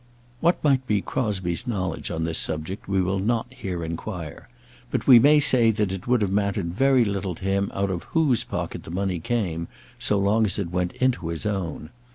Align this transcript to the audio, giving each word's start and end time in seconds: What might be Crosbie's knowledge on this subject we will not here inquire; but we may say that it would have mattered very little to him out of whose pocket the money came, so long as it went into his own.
What 0.39 0.63
might 0.63 0.87
be 0.87 0.99
Crosbie's 0.99 1.67
knowledge 1.67 2.09
on 2.09 2.23
this 2.23 2.39
subject 2.39 2.87
we 2.87 3.03
will 3.03 3.19
not 3.19 3.45
here 3.53 3.83
inquire; 3.85 4.49
but 4.89 5.05
we 5.05 5.19
may 5.19 5.39
say 5.39 5.69
that 5.69 5.91
it 5.91 6.07
would 6.07 6.23
have 6.23 6.31
mattered 6.31 6.73
very 6.73 7.05
little 7.05 7.35
to 7.35 7.43
him 7.45 7.69
out 7.71 7.91
of 7.91 8.05
whose 8.05 8.43
pocket 8.43 8.81
the 8.81 8.89
money 8.89 9.19
came, 9.19 9.67
so 9.99 10.17
long 10.17 10.43
as 10.45 10.57
it 10.57 10.71
went 10.71 10.93
into 10.93 11.27
his 11.27 11.45
own. 11.45 11.91